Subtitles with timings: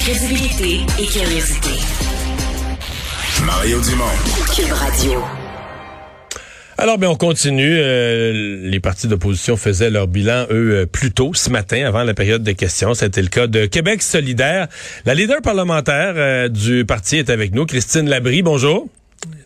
[0.00, 1.70] Crédibilité et curiosité.
[3.44, 4.04] Mario Dumont.
[4.54, 5.22] Cube Radio.
[6.78, 7.76] Alors, bien, on continue.
[7.78, 12.14] Euh, les partis d'opposition faisaient leur bilan, eux, euh, plus tôt, ce matin, avant la
[12.14, 12.94] période de questions.
[12.94, 14.68] C'était le cas de Québec solidaire.
[15.04, 18.42] La leader parlementaire euh, du parti est avec nous, Christine Labrie.
[18.42, 18.88] Bonjour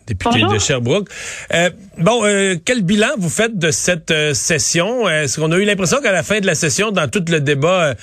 [0.07, 1.09] député de Sherbrooke.
[1.53, 5.09] Euh, bon, euh, quel bilan vous faites de cette euh, session?
[5.09, 7.95] Est-ce qu'on a eu l'impression qu'à la fin de la session, dans tout le débat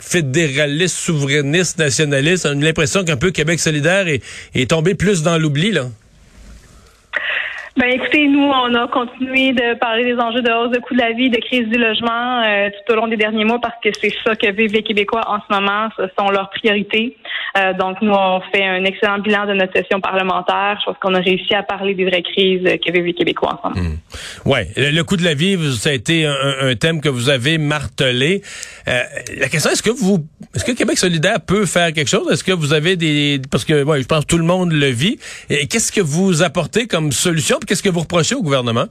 [0.00, 4.22] fédéraliste, souverainiste, nationaliste, on a eu l'impression qu'un peu Québec solidaire est,
[4.54, 5.88] est tombé plus dans l'oubli, là?
[7.74, 11.00] Ben écoutez, nous, on a continué de parler des enjeux de hausse de coût de
[11.00, 13.88] la vie, de crise du logement euh, tout au long des derniers mois parce que
[13.98, 15.88] c'est ça que vivent les Québécois en ce moment.
[15.96, 17.16] Ce sont leurs priorités.
[17.56, 20.78] Euh, donc, nous, on fait un excellent bilan de notre session parlementaire.
[20.80, 23.72] Je pense qu'on a réussi à parler des vraies crises que vivent les Québécois en
[23.72, 23.88] ce moment.
[23.90, 24.48] Mmh.
[24.50, 28.42] Ouais, le, coût de la vie, ça a été un, thème que vous avez martelé.
[28.86, 29.02] Euh,
[29.38, 32.30] la question, est-ce que vous, est-ce que Québec solidaire peut faire quelque chose?
[32.30, 34.88] Est-ce que vous avez des, parce que, ouais, je pense que tout le monde le
[34.88, 35.18] vit.
[35.48, 37.58] Qu'est-ce que vous apportez comme solution?
[37.66, 38.86] Qu'est-ce que vous reprochez au gouvernement?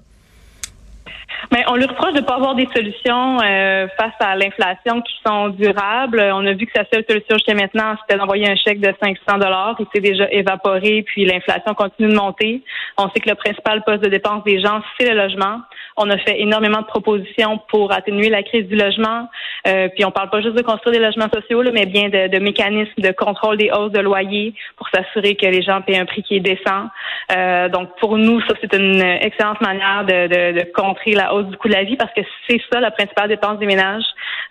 [1.67, 5.50] On lui reproche de ne pas avoir des solutions euh, face à l'inflation qui sont
[5.50, 6.22] durables.
[6.33, 9.38] On a vu que sa seule solution jusqu'à maintenant, c'était d'envoyer un chèque de 500
[9.38, 9.75] dollars.
[9.80, 12.61] Il s'est déjà évaporé, puis l'inflation continue de monter.
[12.98, 15.61] On sait que le principal poste de dépense des gens, c'est le logement.
[15.98, 19.28] On a fait énormément de propositions pour atténuer la crise du logement.
[19.67, 22.39] Euh, puis on parle pas juste de construire des logements sociaux, mais bien de, de,
[22.39, 26.23] mécanismes de contrôle des hausses de loyer pour s'assurer que les gens paient un prix
[26.23, 26.87] qui est décent.
[27.32, 31.47] Euh, donc pour nous, ça c'est une excellente manière de, de, de contrer la hausse
[31.47, 34.03] du coût de la vie parce que c'est ça la principale dépense des ménages.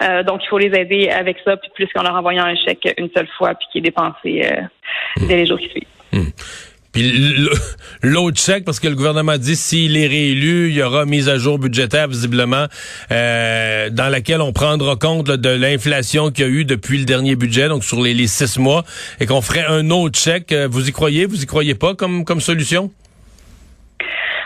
[0.02, 2.94] Euh, donc, il faut les aider avec ça, puis plus qu'en leur envoyant un chèque
[2.98, 5.84] une seule fois, puis qui est dépensé euh, dès les jours qui suivent.
[6.12, 6.30] Hmm.
[6.92, 7.12] Puis
[8.02, 11.38] l'autre chèque, parce que le gouvernement dit s'il est réélu, il y aura mise à
[11.38, 12.66] jour budgétaire visiblement
[13.12, 17.36] euh, dans laquelle on prendra compte de l'inflation qu'il y a eu depuis le dernier
[17.36, 18.84] budget, donc sur les, les six mois,
[19.20, 20.52] et qu'on ferait un autre chèque.
[20.52, 22.90] Vous y croyez, vous y croyez pas comme, comme solution?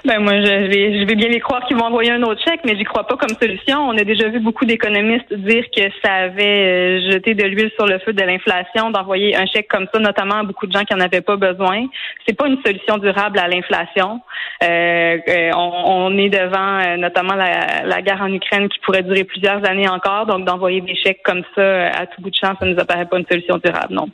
[0.05, 2.61] Ben moi, je vais, je vais bien les croire qu'ils vont envoyer un autre chèque,
[2.67, 3.89] mais j'y crois pas comme solution.
[3.89, 7.87] On a déjà vu beaucoup d'économistes dire que ça avait euh, jeté de l'huile sur
[7.87, 10.93] le feu de l'inflation d'envoyer un chèque comme ça, notamment à beaucoup de gens qui
[10.93, 11.87] en avaient pas besoin.
[12.29, 14.21] C'est pas une solution durable à l'inflation.
[14.63, 19.67] Euh, euh on, est devant notamment la, la, guerre en Ukraine qui pourrait durer plusieurs
[19.67, 22.79] années encore, donc d'envoyer des chèques comme ça à tout bout de champ, ça nous
[22.79, 24.09] apparaît pas une solution durable, non.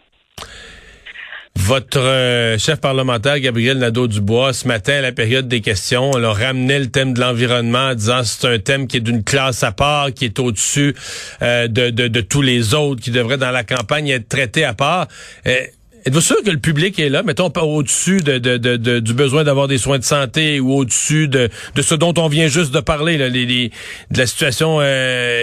[1.71, 6.33] Votre euh, chef parlementaire, Gabriel Nadeau-Dubois, ce matin, à la période des questions, on a
[6.33, 9.71] ramené le thème de l'environnement en disant c'est un thème qui est d'une classe à
[9.71, 10.97] part, qui est au-dessus
[11.43, 15.07] euh, de, de, tous les autres, qui devrait, dans la campagne, être traité à part.
[15.47, 15.59] Euh,
[16.05, 19.69] êtes-vous sûr que le public est là, mettons, pas au-dessus de, de, du besoin d'avoir
[19.69, 21.51] des soins de santé ou au-dessus de,
[21.81, 24.81] ce dont on vient juste de parler, là, les, de la situation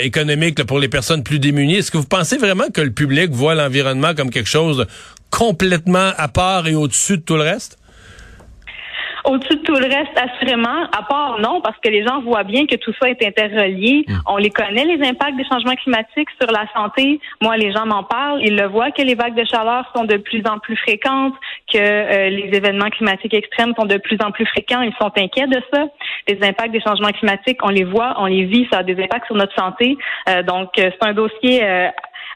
[0.04, 1.76] économique pour les personnes plus démunies?
[1.76, 4.88] Est-ce que vous pensez vraiment que le public voit l'environnement comme quelque chose
[5.38, 7.78] complètement à part et au-dessus de tout le reste?
[9.28, 10.84] Au-dessus de tout le reste, assurément.
[10.98, 14.06] À part, non, parce que les gens voient bien que tout ça est interrelié.
[14.08, 14.20] Hmm.
[14.26, 17.20] On les connaît, les impacts des changements climatiques sur la santé.
[17.42, 18.40] Moi, les gens m'en parlent.
[18.42, 21.34] Ils le voient que les vagues de chaleur sont de plus en plus fréquentes,
[21.72, 24.82] que euh, les événements climatiques extrêmes sont de plus en plus fréquents.
[24.82, 25.84] Ils sont inquiets de ça.
[26.30, 28.66] Les impacts des changements climatiques, on les voit, on les vit.
[28.72, 29.98] Ça a des impacts sur notre santé.
[30.30, 31.62] Euh, donc, euh, c'est un dossier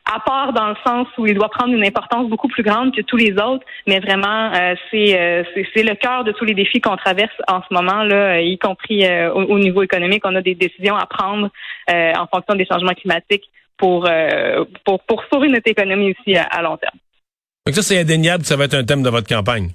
[0.06, 3.02] à part dans le sens où il doit prendre une importance beaucoup plus grande que
[3.02, 6.98] tous les autres, mais vraiment euh, c'est c'est le cœur de tous les défis qu'on
[6.98, 10.96] traverse en ce moment là, y compris euh, au, niveau économique, on a des décisions
[10.96, 11.50] à prendre
[11.90, 13.46] euh, en fonction des changements climatiques
[13.78, 14.10] pour
[14.86, 16.98] pour pour sauver notre économie aussi à, long terme.
[17.66, 19.70] Donc ça c'est indéniable que ça va être un thème de votre campagne.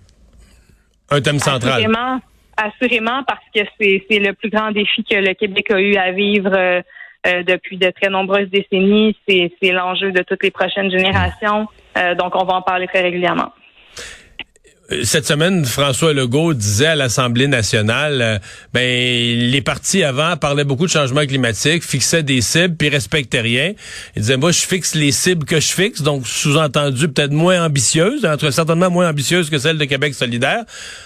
[1.11, 1.73] Un thème central.
[1.73, 2.21] Assurément,
[2.57, 6.11] assurément parce que c'est c'est le plus grand défi que le Québec a eu à
[6.11, 6.83] vivre
[7.27, 9.17] euh, depuis de très nombreuses décennies.
[9.29, 11.67] C'est, l'enjeu de toutes les prochaines générations.
[11.99, 13.53] Euh, donc, on va en parler très régulièrement.
[14.93, 18.39] Euh, cette semaine, François Legault disait à l'Assemblée nationale, euh,
[18.73, 23.73] ben les partis avant parlaient beaucoup de changement climatique, fixaient des cibles, puis respectaient rien.
[24.15, 28.25] Il disait, moi, je fixe les cibles que je fixe, donc sous-entendu peut-être moins ambitieuses,
[28.25, 30.65] entre certainement moins ambitieuses que celles de Québec solidaire.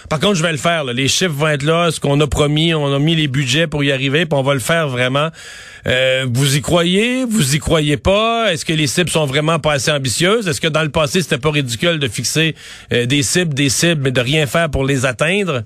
[0.09, 0.83] Par contre, je vais le faire.
[0.83, 3.83] Les chiffres vont être là, ce qu'on a promis, on a mis les budgets pour
[3.83, 5.29] y arriver, puis on va le faire vraiment.
[5.87, 7.25] Euh, vous y croyez?
[7.25, 8.51] Vous y croyez pas?
[8.53, 10.47] Est-ce que les cibles sont vraiment pas assez ambitieuses?
[10.47, 12.55] Est-ce que dans le passé, c'était pas ridicule de fixer
[12.91, 15.63] des cibles, des cibles, mais de rien faire pour les atteindre?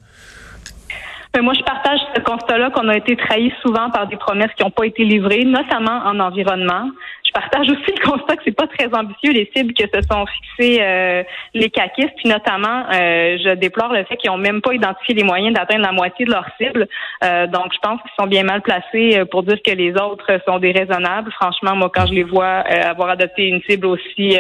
[1.36, 4.64] Ben, moi, je partage ce constat-là qu'on a été trahi souvent par des promesses qui
[4.64, 6.90] n'ont pas été livrées, notamment en environnement.
[7.28, 10.26] Je partage aussi le constat que c'est pas très ambitieux les cibles que se sont
[10.26, 11.24] fixées euh,
[11.54, 15.26] les caquistes, puis notamment, euh, je déplore le fait qu'ils n'ont même pas identifié les
[15.26, 16.88] moyens d'atteindre la moitié de leur cible.
[17.26, 20.60] Euh, donc, je pense qu'ils sont bien mal placés pour dire que les autres sont
[20.60, 21.34] déraisonnables.
[21.34, 24.38] Franchement, moi, quand je les vois avoir adopté une cible aussi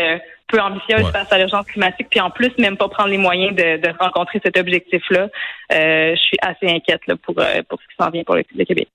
[0.47, 3.89] peu ambitieuse face à l'urgence climatique, puis en plus même pas prendre les moyens de,
[3.99, 5.29] rencontrer cet objectif-là.
[5.73, 8.43] Euh, je suis assez inquiète là, pour, euh, pour ce qui s'en vient pour le,
[8.43, 8.87] Québec.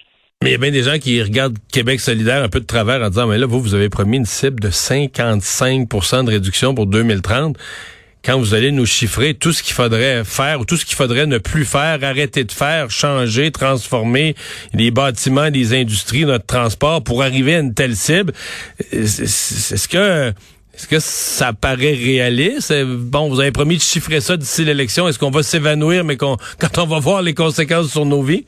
[0.42, 3.02] Mais il y a bien des gens qui regardent Québec solidaire un peu de travers
[3.02, 6.86] en disant, mais là, vous, vous avez promis une cible de 55% de réduction pour
[6.86, 7.58] 2030
[8.24, 11.26] quand vous allez nous chiffrer tout ce qu'il faudrait faire ou tout ce qu'il faudrait
[11.26, 14.34] ne plus faire, arrêter de faire, changer, transformer
[14.74, 18.32] les bâtiments, les industries, notre transport pour arriver à une telle cible,
[18.92, 20.32] est-ce que
[20.80, 22.72] est-ce que ça paraît réaliste?
[22.84, 25.06] Bon, vous avez promis de chiffrer ça d'ici l'élection.
[25.08, 26.38] Est-ce qu'on va s'évanouir, mais quand
[26.78, 28.46] on va voir les conséquences sur nos vies?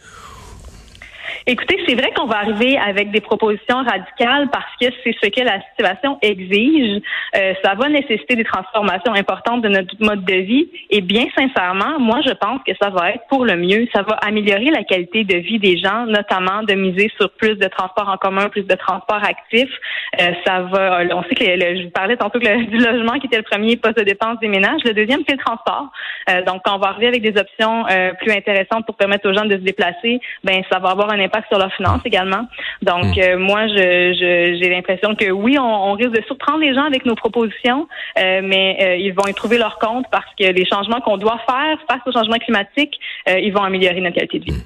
[1.47, 5.41] Écoutez, c'est vrai qu'on va arriver avec des propositions radicales parce que c'est ce que
[5.44, 7.03] la situation exige.
[7.37, 10.71] Euh, ça va nécessiter des transformations importantes de notre mode de vie.
[10.91, 13.89] Et bien sincèrement, moi, je pense que ça va être pour le mieux.
[13.93, 17.67] Ça va améliorer la qualité de vie des gens, notamment de miser sur plus de
[17.67, 19.75] transports en commun, plus de transports actifs.
[20.21, 21.03] Euh, ça va.
[21.12, 23.77] On sait que je vous parlais tantôt que le, du logement qui était le premier
[23.77, 24.83] poste de dépense des ménages.
[24.85, 25.91] Le deuxième, c'est le transport.
[26.31, 27.85] Euh, donc, quand on va arriver avec des options
[28.21, 31.31] plus intéressantes pour permettre aux gens de se déplacer, ben ça va avoir un impact
[31.49, 32.49] sur leurs finances également.
[32.82, 33.20] Donc, hmm.
[33.20, 37.14] euh, moi, je, j'ai l'impression que oui, on, risque de surprendre les gens avec nos
[37.14, 37.88] propositions,
[38.19, 41.40] euh, mais euh, ils vont y trouver leur compte parce que les changements qu'on doit
[41.49, 44.62] faire face au changement climatique, ils vont améliorer notre qualité de vie.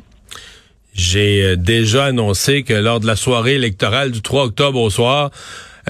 [0.95, 5.31] J'ai déjà annoncé que lors de la soirée électorale du 3 octobre au soir,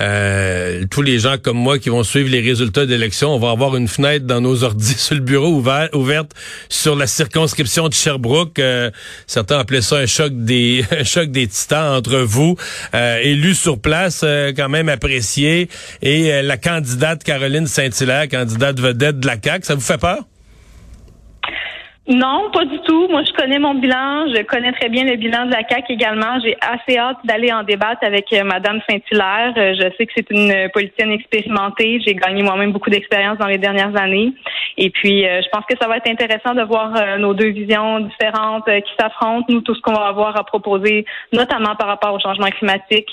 [0.01, 3.77] euh, tous les gens comme moi qui vont suivre les résultats d'élection, on va avoir
[3.77, 6.33] une fenêtre dans nos ordi sur le bureau ouvert, ouverte
[6.69, 8.59] sur la circonscription de Sherbrooke.
[8.59, 8.91] Euh,
[9.27, 12.57] certains appelaient ça un choc des un choc des titans entre vous,
[12.95, 15.69] euh, élus sur place, euh, quand même apprécié,
[16.03, 19.65] et la candidate Caroline Saint-Hilaire, candidate vedette de la CAQ.
[19.65, 20.25] Ça vous fait peur?
[22.09, 23.09] Non, pas du tout.
[23.09, 24.29] Moi, je connais mon bilan.
[24.33, 26.39] Je connais très bien le bilan de la CAQ également.
[26.41, 29.55] J'ai assez hâte d'aller en débattre avec euh, Madame Saint-Hilaire.
[29.57, 32.01] Euh, je sais que c'est une politicienne expérimentée.
[32.07, 34.33] J'ai gagné moi-même beaucoup d'expérience dans les dernières années.
[34.79, 37.99] Et puis, euh, je pense que ça va être intéressant de voir nos deux visions
[37.99, 39.47] différentes qui s'affrontent.
[39.49, 43.09] Nous, tout ce qu'on va avoir à proposer, notamment par rapport au changement climatique,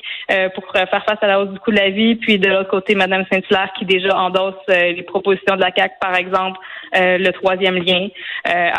[0.53, 2.15] pour faire face à la hausse du coût de la vie.
[2.15, 6.15] Puis, de l'autre côté, Madame Saint-Hilaire qui déjà endosse les propositions de la CAQ, par
[6.15, 6.59] exemple,
[6.93, 8.09] le troisième lien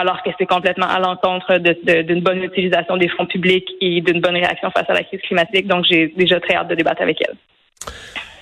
[0.04, 4.36] alors que c'est complètement à l'encontre d'une bonne utilisation des fonds publics et d'une bonne
[4.36, 5.66] réaction face à la crise climatique.
[5.66, 7.36] Donc, j'ai déjà très hâte de débattre avec elle.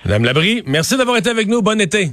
[0.05, 1.61] Madame Labrie, merci d'avoir été avec nous.
[1.61, 2.09] Bon été.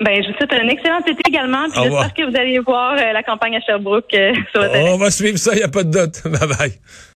[0.00, 1.68] Ben, je vous souhaite un excellent été également.
[1.70, 4.92] Puis j'espère que vous allez voir euh, la campagne à Sherbrooke euh, sur le terrain.
[4.92, 6.22] On va suivre ça, il n'y a pas de doute.
[6.24, 6.72] Bye bye.